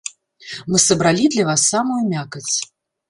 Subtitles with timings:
[0.71, 2.47] Мы сабралі для вас самую мякаць.